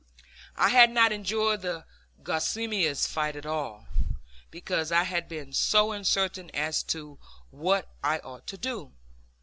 I 0.55 0.69
had 0.69 0.89
not 0.89 1.11
enjoyed 1.11 1.61
the 1.61 1.85
Guasimas 2.23 3.05
fight 3.05 3.35
at 3.35 3.45
all, 3.45 3.85
because 4.49 4.91
I 4.91 5.03
had 5.03 5.29
been 5.29 5.53
so 5.53 5.91
uncertain 5.91 6.49
as 6.55 6.81
to 6.85 7.19
what 7.51 7.87
I 8.03 8.17
ought 8.17 8.47
to 8.47 8.57
do. 8.57 8.93